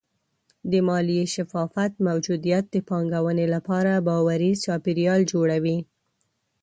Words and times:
د 0.71 0.73
مالي 0.87 1.17
شفافیت 1.35 1.93
موجودیت 2.07 2.65
د 2.71 2.75
پانګونې 2.89 3.45
لپاره 3.55 4.03
باوري 4.07 4.51
چاپېریال 4.63 5.21
جوړوي. 5.31 5.77